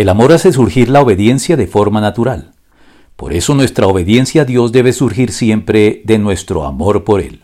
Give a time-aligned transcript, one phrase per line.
[0.00, 2.52] El amor hace surgir la obediencia de forma natural.
[3.16, 7.42] Por eso nuestra obediencia a Dios debe surgir siempre de nuestro amor por Él.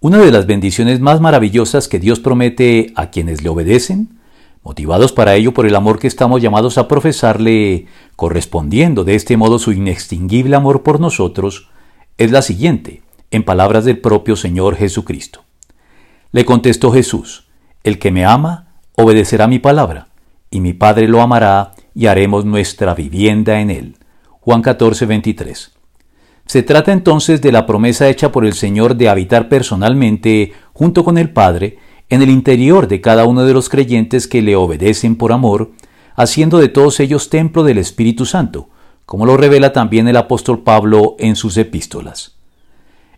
[0.00, 4.18] Una de las bendiciones más maravillosas que Dios promete a quienes le obedecen,
[4.62, 9.58] motivados para ello por el amor que estamos llamados a profesarle, correspondiendo de este modo
[9.58, 11.70] su inextinguible amor por nosotros,
[12.18, 13.00] es la siguiente,
[13.30, 15.42] en palabras del propio Señor Jesucristo.
[16.32, 17.46] Le contestó Jesús,
[17.82, 20.08] El que me ama, obedecerá mi palabra,
[20.52, 23.96] y mi Padre lo amará, y haremos nuestra vivienda en él.
[24.40, 25.72] Juan 14, 23.
[26.46, 31.18] Se trata entonces de la promesa hecha por el Señor de habitar personalmente, junto con
[31.18, 31.78] el Padre,
[32.10, 35.70] en el interior de cada uno de los creyentes que le obedecen por amor,
[36.14, 38.68] haciendo de todos ellos templo del Espíritu Santo,
[39.06, 42.36] como lo revela también el apóstol Pablo en sus epístolas.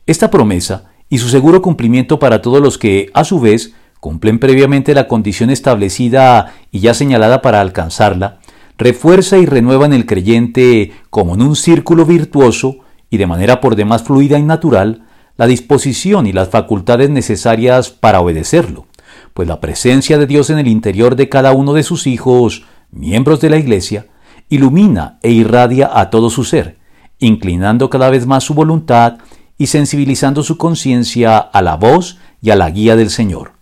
[0.07, 4.93] Esta promesa y su seguro cumplimiento para todos los que, a su vez, cumplen previamente
[4.93, 8.39] la condición establecida y ya señalada para alcanzarla,
[8.77, 13.77] refuerza y renueva en el creyente, como en un círculo virtuoso y de manera por
[13.77, 15.07] demás fluida y natural,
[15.39, 18.89] la disposición y las facultades necesarias para obedecerlo,
[19.33, 23.41] pues la presencia de Dios en el interior de cada uno de sus hijos, miembros
[23.41, 24.09] de la Iglesia,
[24.51, 26.77] ilumina e irradia a todo su ser,
[27.21, 29.17] inclinando cada vez más su voluntad
[29.57, 33.55] y sensibilizando su conciencia a la voz y a la guía del Señor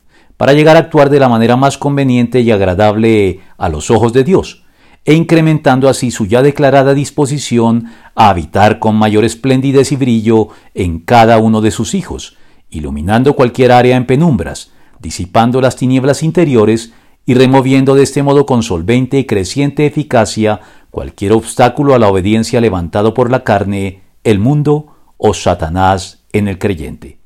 [0.43, 4.25] para llegar a actuar de la manera más conveniente y agradable a los ojos de
[4.25, 4.65] Dios,
[5.05, 7.85] e incrementando así su ya declarada disposición
[8.17, 12.39] a habitar con mayor esplendidez y brillo en cada uno de sus hijos,
[12.71, 16.93] iluminando cualquier área en penumbras, disipando las tinieblas interiores
[17.25, 20.59] y removiendo de este modo con solvente y creciente eficacia
[20.91, 26.59] cualquier obstáculo a la obediencia levantado por la carne, el mundo o Satanás en el
[26.59, 27.21] creyente.